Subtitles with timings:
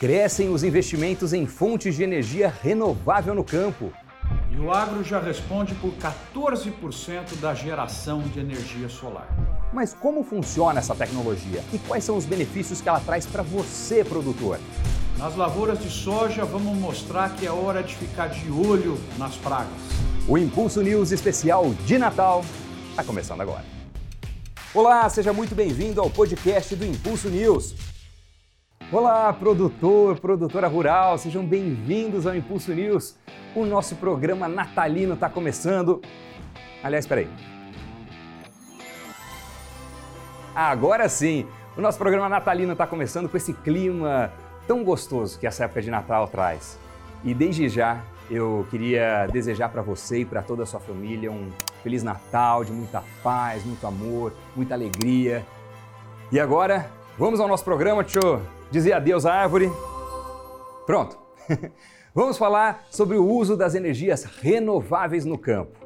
[0.00, 3.92] Crescem os investimentos em fontes de energia renovável no campo.
[4.50, 9.28] E o agro já responde por 14% da geração de energia solar.
[9.74, 14.02] Mas como funciona essa tecnologia e quais são os benefícios que ela traz para você,
[14.02, 14.58] produtor?
[15.18, 19.68] Nas lavouras de soja, vamos mostrar que é hora de ficar de olho nas pragas.
[20.26, 22.42] O Impulso News especial de Natal
[22.88, 23.66] está começando agora.
[24.72, 27.89] Olá, seja muito bem-vindo ao podcast do Impulso News.
[28.92, 33.16] Olá, produtor, produtora rural, sejam bem-vindos ao Impulso News.
[33.54, 36.02] O nosso programa natalino está começando.
[36.82, 37.28] Aliás, espera aí.
[40.52, 44.32] Agora sim, o nosso programa natalino está começando com esse clima
[44.66, 46.76] tão gostoso que essa época de Natal traz.
[47.22, 51.48] E desde já eu queria desejar para você e para toda a sua família um
[51.84, 55.46] feliz Natal, de muita paz, muito amor, muita alegria.
[56.32, 59.70] E agora, vamos ao nosso programa, tio dizer adeus à árvore.
[60.86, 61.18] Pronto.
[62.14, 65.78] Vamos falar sobre o uso das energias renováveis no campo.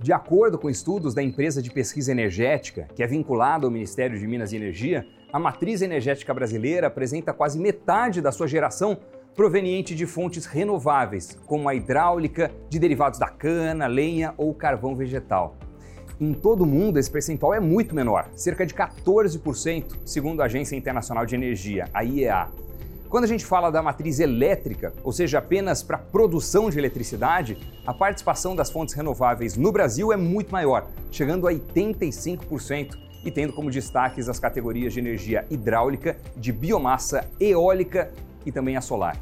[0.00, 4.26] De acordo com estudos da empresa de pesquisa energética, que é vinculada ao Ministério de
[4.26, 8.96] Minas e Energia, a matriz energética brasileira apresenta quase metade da sua geração
[9.34, 15.56] proveniente de fontes renováveis, como a hidráulica, de derivados da cana, lenha ou carvão vegetal.
[16.20, 20.74] Em todo o mundo, esse percentual é muito menor, cerca de 14%, segundo a Agência
[20.74, 22.48] Internacional de Energia, a IEA.
[23.08, 27.94] Quando a gente fala da matriz elétrica, ou seja, apenas para produção de eletricidade, a
[27.94, 33.70] participação das fontes renováveis no Brasil é muito maior, chegando a 85% e tendo como
[33.70, 38.12] destaques as categorias de energia hidráulica, de biomassa, eólica
[38.44, 39.16] e também a solar.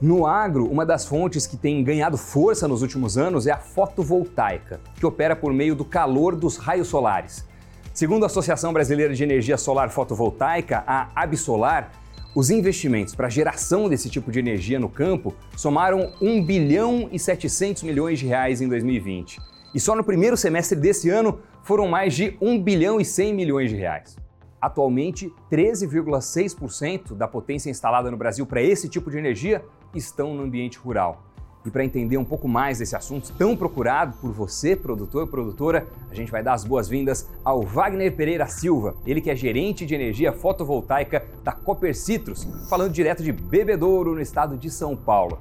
[0.00, 4.78] No agro, uma das fontes que tem ganhado força nos últimos anos é a fotovoltaica,
[4.94, 7.46] que opera por meio do calor dos raios solares.
[7.94, 11.92] Segundo a Associação Brasileira de Energia Solar Fotovoltaica, a Absolar,
[12.34, 17.18] os investimentos para a geração desse tipo de energia no campo somaram 1 bilhão e
[17.18, 19.40] 700 milhões de reais em 2020.
[19.74, 23.70] E só no primeiro semestre desse ano foram mais de 1 bilhão e 100 milhões
[23.70, 24.14] de reais.
[24.60, 29.64] Atualmente, 13,6% da potência instalada no Brasil para esse tipo de energia
[29.96, 31.26] estão no ambiente rural.
[31.64, 35.88] E para entender um pouco mais desse assunto tão procurado por você, produtor e produtora,
[36.08, 39.92] a gente vai dar as boas-vindas ao Wagner Pereira Silva, ele que é gerente de
[39.92, 45.40] energia fotovoltaica da Copper Citrus, falando direto de Bebedouro, no estado de São Paulo.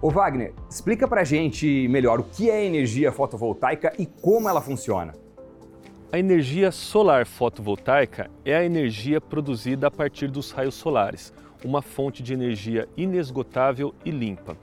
[0.00, 5.14] Ô Wagner, explica pra gente melhor o que é energia fotovoltaica e como ela funciona.
[6.12, 11.32] A energia solar fotovoltaica é a energia produzida a partir dos raios solares,
[11.64, 14.56] uma fonte de energia inesgotável e limpa.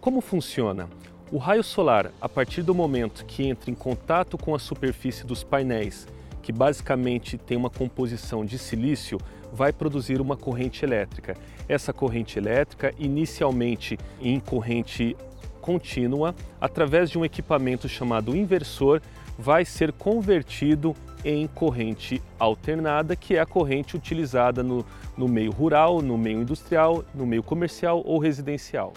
[0.00, 0.88] Como funciona?
[1.30, 5.42] O raio solar, a partir do momento que entra em contato com a superfície dos
[5.42, 6.06] painéis,
[6.42, 9.18] que basicamente tem uma composição de silício,
[9.52, 11.36] vai produzir uma corrente elétrica.
[11.68, 15.16] Essa corrente elétrica, inicialmente em corrente
[15.60, 19.00] contínua, através de um equipamento chamado inversor,
[19.38, 20.94] vai ser convertido
[21.24, 24.84] em corrente alternada, que é a corrente utilizada no,
[25.16, 28.92] no meio rural, no meio industrial, no meio comercial ou residencial.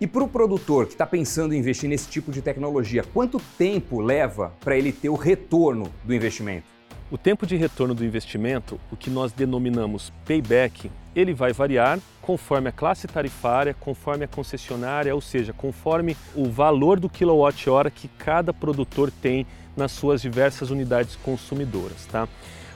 [0.00, 4.00] E para o produtor que está pensando em investir nesse tipo de tecnologia, quanto tempo
[4.00, 6.66] leva para ele ter o retorno do investimento?
[7.10, 12.68] O tempo de retorno do investimento, o que nós denominamos payback, ele vai variar conforme
[12.68, 18.52] a classe tarifária, conforme a concessionária, ou seja, conforme o valor do quilowatt-hora que cada
[18.52, 19.46] produtor tem
[19.76, 22.06] nas suas diversas unidades consumidoras.
[22.10, 22.28] Tá?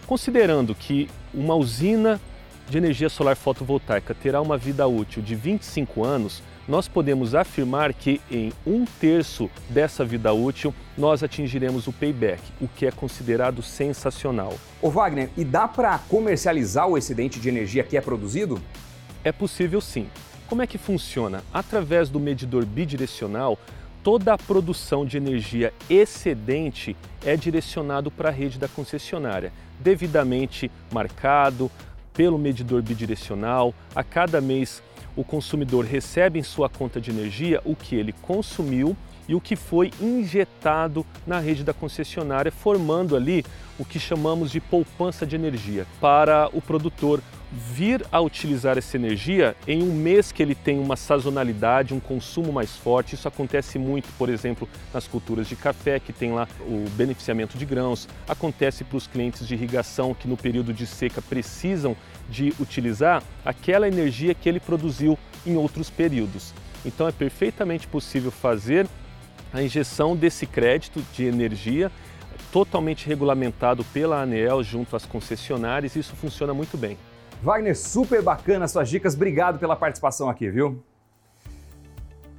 [0.06, 2.20] Considerando que uma usina
[2.68, 8.20] de energia solar fotovoltaica terá uma vida útil de 25 anos, nós podemos afirmar que
[8.30, 14.54] em um terço dessa vida útil nós atingiremos o payback, o que é considerado sensacional.
[14.82, 18.60] Ô Wagner, e dá para comercializar o excedente de energia que é produzido?
[19.24, 20.08] É possível sim.
[20.46, 21.42] Como é que funciona?
[21.52, 23.58] Através do medidor bidirecional,
[24.02, 31.70] toda a produção de energia excedente é direcionado para a rede da concessionária, devidamente marcado
[32.12, 33.74] pelo medidor bidirecional.
[33.94, 34.82] A cada mês
[35.16, 38.96] o consumidor recebe em sua conta de energia o que ele consumiu
[39.28, 43.44] e o que foi injetado na rede da concessionária, formando ali
[43.78, 49.56] o que chamamos de poupança de energia para o produtor vir a utilizar essa energia
[49.66, 53.14] em um mês que ele tem uma sazonalidade, um consumo mais forte.
[53.14, 57.64] Isso acontece muito, por exemplo, nas culturas de café, que tem lá o beneficiamento de
[57.64, 58.08] grãos.
[58.28, 61.96] Acontece para os clientes de irrigação que no período de seca precisam
[62.28, 66.52] de utilizar aquela energia que ele produziu em outros períodos.
[66.84, 68.86] Então é perfeitamente possível fazer
[69.52, 71.90] a injeção desse crédito de energia
[72.52, 76.96] totalmente regulamentado pela ANEEL junto às concessionárias e isso funciona muito bem.
[77.42, 79.14] Wagner, super bacana suas dicas.
[79.14, 80.82] Obrigado pela participação aqui, viu?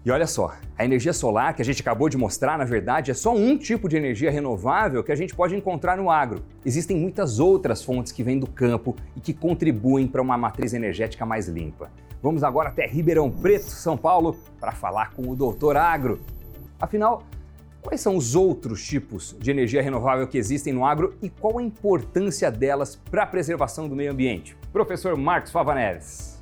[0.06, 3.14] E olha só, a energia solar que a gente acabou de mostrar, na verdade, é
[3.14, 6.44] só um tipo de energia renovável que a gente pode encontrar no agro.
[6.66, 11.26] Existem muitas outras fontes que vêm do campo e que contribuem para uma matriz energética
[11.26, 11.90] mais limpa.
[12.22, 16.20] Vamos agora até Ribeirão Preto, São Paulo, para falar com o doutor Agro.
[16.80, 17.24] Afinal,
[17.82, 21.64] quais são os outros tipos de energia renovável que existem no agro e qual a
[21.64, 24.56] importância delas para a preservação do meio ambiente?
[24.72, 26.40] Professor Marcos Fava Neves.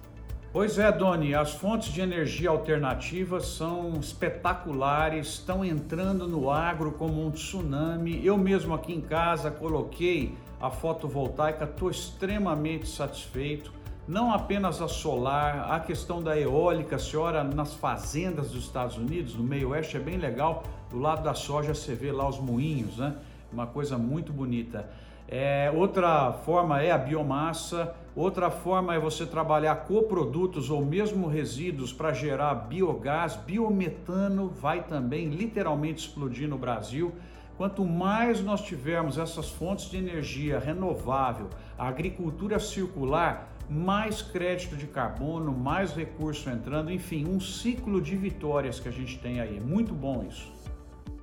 [0.52, 7.24] Pois é, Doni, as fontes de energia alternativas são espetaculares, estão entrando no agro como
[7.24, 8.26] um tsunami.
[8.26, 13.72] Eu mesmo aqui em casa coloquei a fotovoltaica, estou extremamente satisfeito.
[14.08, 19.36] Não apenas a solar, a questão da eólica, a senhora nas fazendas dos Estados Unidos,
[19.36, 20.64] no meio oeste, é bem legal.
[20.90, 23.18] Do lado da soja você vê lá os moinhos, né?
[23.52, 24.90] Uma coisa muito bonita.
[25.28, 31.92] É, outra forma é a biomassa, outra forma é você trabalhar coprodutos ou mesmo resíduos
[31.92, 37.14] para gerar biogás, biometano vai também literalmente explodir no Brasil.
[37.58, 44.88] Quanto mais nós tivermos essas fontes de energia renovável, a agricultura circular, mais crédito de
[44.88, 49.60] carbono, mais recurso entrando, enfim, um ciclo de vitórias que a gente tem aí.
[49.60, 50.52] Muito bom isso.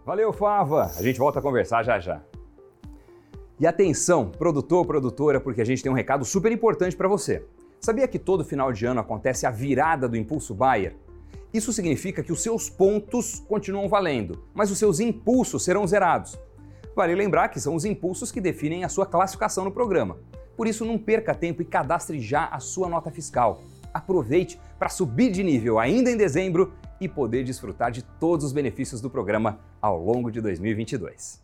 [0.04, 0.84] Valeu, Fava!
[0.96, 2.22] A gente volta a conversar já já.
[3.58, 7.46] E atenção, produtor, produtora, porque a gente tem um recado super importante para você.
[7.80, 10.96] Sabia que todo final de ano acontece a virada do impulso Bayer?
[11.52, 16.36] Isso significa que os seus pontos continuam valendo, mas os seus impulsos serão zerados.
[16.96, 20.18] Vale lembrar que são os impulsos que definem a sua classificação no programa.
[20.56, 23.60] Por isso, não perca tempo e cadastre já a sua nota fiscal.
[23.92, 29.00] Aproveite para subir de nível ainda em dezembro e poder desfrutar de todos os benefícios
[29.00, 31.42] do programa ao longo de 2022.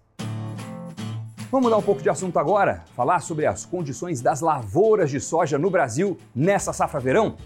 [1.50, 5.58] Vamos mudar um pouco de assunto agora, falar sobre as condições das lavouras de soja
[5.58, 7.36] no Brasil nessa safra verão?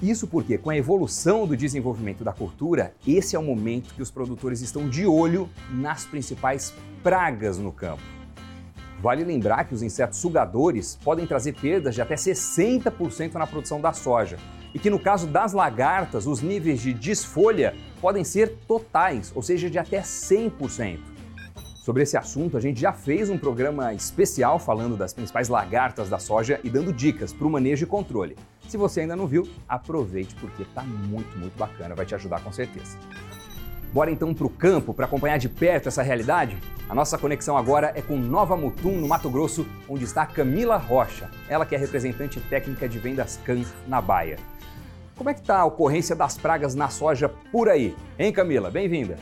[0.00, 4.10] Isso porque, com a evolução do desenvolvimento da cultura, esse é o momento que os
[4.10, 8.17] produtores estão de olho nas principais pragas no campo.
[9.00, 13.92] Vale lembrar que os insetos sugadores podem trazer perdas de até 60% na produção da
[13.92, 14.36] soja
[14.74, 19.70] e que, no caso das lagartas, os níveis de desfolha podem ser totais, ou seja,
[19.70, 20.98] de até 100%.
[21.76, 26.18] Sobre esse assunto, a gente já fez um programa especial falando das principais lagartas da
[26.18, 28.36] soja e dando dicas para o manejo e controle.
[28.68, 32.52] Se você ainda não viu, aproveite porque está muito, muito bacana, vai te ajudar com
[32.52, 32.98] certeza.
[33.98, 36.56] Bora então para o campo para acompanhar de perto essa realidade?
[36.88, 41.28] A nossa conexão agora é com Nova Mutum, no Mato Grosso, onde está Camila Rocha,
[41.48, 44.38] ela que é representante técnica de vendas CAN na Baia.
[45.16, 47.92] Como é que está a ocorrência das pragas na soja por aí?
[48.16, 48.70] Hein, Camila?
[48.70, 49.18] Bem-vinda!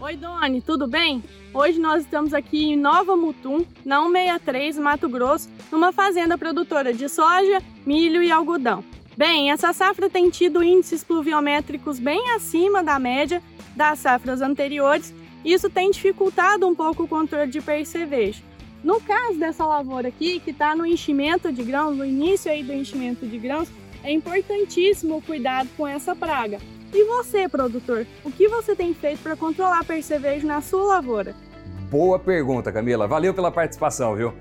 [0.00, 1.20] Oi, Doni, tudo bem?
[1.52, 7.08] Hoje nós estamos aqui em Nova Mutum, na 163, Mato Grosso, numa fazenda produtora de
[7.08, 8.84] soja, milho e algodão.
[9.16, 13.42] Bem, essa safra tem tido índices pluviométricos bem acima da média
[13.76, 15.14] das safras anteriores,
[15.44, 18.42] isso tem dificultado um pouco o controle de percevejo.
[18.82, 22.72] No caso dessa lavoura aqui, que está no enchimento de grãos, no início aí do
[22.72, 23.68] enchimento de grãos,
[24.02, 26.58] é importantíssimo o cuidado com essa praga.
[26.92, 31.34] E você, produtor, o que você tem feito para controlar percevejo na sua lavoura?
[31.90, 33.06] Boa pergunta, Camila.
[33.06, 34.32] Valeu pela participação, viu?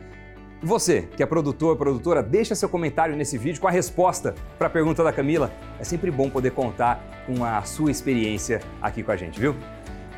[0.62, 4.68] E você, que é produtor, produtora, deixa seu comentário nesse vídeo com a resposta para
[4.68, 5.52] a pergunta da Camila.
[5.80, 9.56] É sempre bom poder contar com a sua experiência aqui com a gente, viu?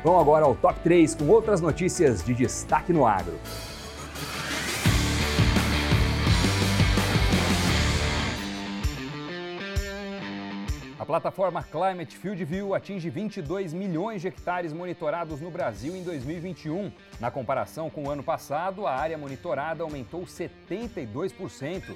[0.04, 3.34] Vamos agora ao top 3 com outras notícias de destaque no agro.
[11.04, 16.90] A plataforma Climate Field View atinge 22 milhões de hectares monitorados no Brasil em 2021.
[17.20, 21.94] Na comparação com o ano passado, a área monitorada aumentou 72%.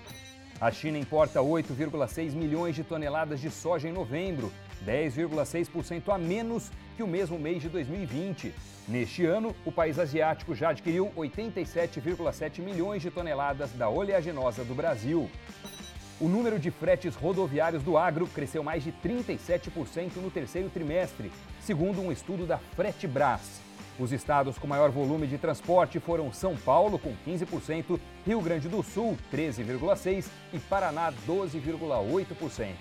[0.60, 4.52] A China importa 8,6 milhões de toneladas de soja em novembro,
[4.84, 8.54] 10,6% a menos que o mesmo mês de 2020.
[8.86, 15.30] Neste ano, o país asiático já adquiriu 87,7 milhões de toneladas da oleaginosa do Brasil.
[16.20, 22.00] O número de fretes rodoviários do agro cresceu mais de 37% no terceiro trimestre, segundo
[22.00, 23.60] um estudo da Fretebras.
[24.00, 28.82] Os estados com maior volume de transporte foram São Paulo, com 15%, Rio Grande do
[28.82, 32.74] Sul, 13,6% e Paraná, 12,8%.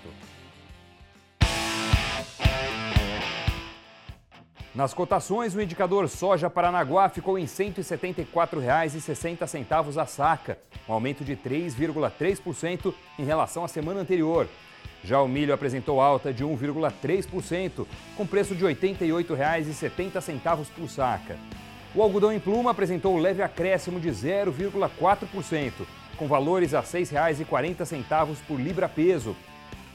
[4.74, 11.36] Nas cotações, o indicador soja Paranaguá ficou em R$ 174,60 a saca, um aumento de
[11.36, 14.48] 3,3% em relação à semana anterior.
[15.04, 21.36] Já o milho apresentou alta de 1,3%, com preço de R$ 88,70 por saca.
[21.94, 25.72] O algodão em pluma apresentou leve acréscimo de 0,4%,
[26.16, 29.36] com valores a R$ 6,40 por libra-peso.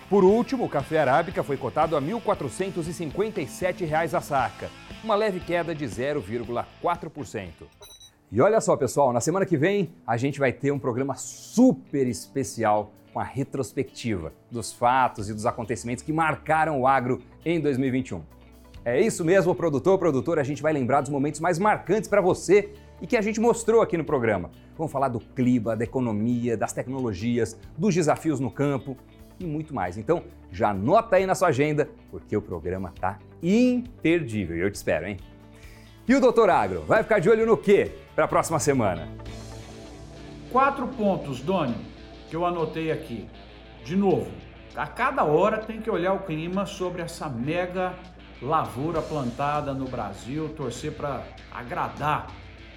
[0.09, 4.69] Por último, o café arábica foi cotado a R$ 1.457 a saca,
[5.03, 7.92] uma leve queda de 0,4%.
[8.36, 12.08] E olha só, pessoal, na semana que vem a gente vai ter um programa super
[12.08, 18.24] especial com a retrospectiva dos fatos e dos acontecimentos que marcaram o agro em 2021.
[18.84, 22.74] É isso mesmo, produtor, produtor, a gente vai lembrar dos momentos mais marcantes para você
[23.00, 24.50] e que a gente mostrou aqui no programa.
[24.75, 28.98] Vamos falar do clima, da economia, das tecnologias, dos desafios no campo
[29.40, 29.96] e muito mais.
[29.96, 34.58] Então, já anota aí na sua agenda, porque o programa tá imperdível.
[34.58, 35.18] Eu te espero, hein?
[36.05, 39.07] E o Doutor Agro vai ficar de olho no quê para a próxima semana?
[40.51, 41.77] Quatro pontos, Doni,
[42.29, 43.29] que eu anotei aqui.
[43.86, 44.29] De novo,
[44.75, 47.93] a cada hora tem que olhar o clima sobre essa mega
[48.41, 52.27] lavoura plantada no Brasil, torcer para agradar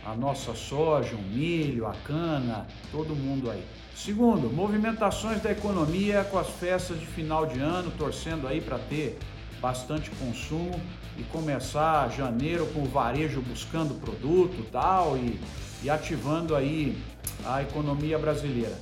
[0.05, 3.65] a nossa soja, o milho, a cana, todo mundo aí.
[3.93, 9.19] Segundo, movimentações da economia com as festas de final de ano, torcendo aí para ter
[9.67, 10.81] bastante consumo
[11.19, 15.41] e começar janeiro com o varejo buscando produto tal e,
[15.83, 16.97] e ativando aí
[17.45, 18.79] a economia brasileira.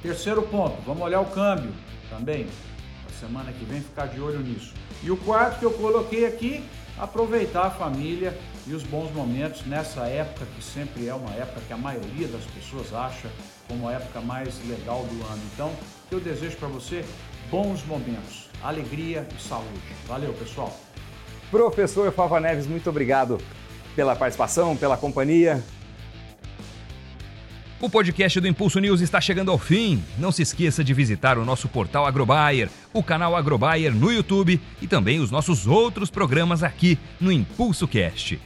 [0.00, 1.72] Terceiro ponto, vamos olhar o câmbio
[2.08, 2.46] também.
[3.08, 4.74] A semana que vem ficar de olho nisso.
[5.02, 6.62] E o quarto que eu coloquei aqui,
[6.96, 11.72] aproveitar a família e os bons momentos nessa época que sempre é uma época que
[11.72, 13.28] a maioria das pessoas acha
[13.66, 15.42] como a época mais legal do ano.
[15.52, 15.72] Então,
[16.12, 17.04] eu desejo para você
[17.50, 19.68] bons momentos, alegria e saúde.
[20.06, 20.76] Valeu, pessoal.
[21.50, 23.38] Professor Fava Neves, muito obrigado
[23.94, 25.62] pela participação, pela companhia.
[27.80, 30.04] O podcast do Impulso News está chegando ao fim.
[30.18, 34.86] Não se esqueça de visitar o nosso portal Agrobayer, o canal Agrobayer no YouTube e
[34.86, 38.38] também os nossos outros programas aqui no Impulso Cast.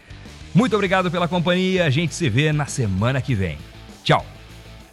[0.55, 3.59] Muito obrigado pela companhia, a gente se vê na semana que vem.
[4.05, 4.34] Tchau!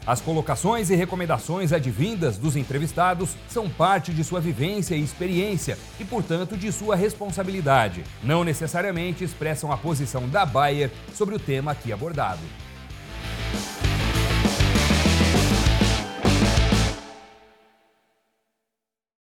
[0.06, 6.06] As colocações e recomendações advindas dos entrevistados são parte de sua vivência e experiência e,
[6.06, 8.04] portanto, de sua responsabilidade.
[8.24, 12.42] Não necessariamente expressam a posição da Bayer sobre o tema aqui abordado.